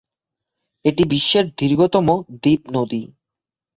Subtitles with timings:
[0.85, 2.07] এটি বিশ্বের দীর্ঘতম
[2.41, 3.03] দ্বীপ নদী।